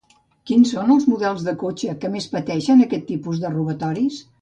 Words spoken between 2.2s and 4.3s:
pateixen aquest tipus de robatoris?